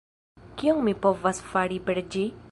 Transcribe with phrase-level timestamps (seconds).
[0.61, 2.25] Kion mi povas fari per ĝi?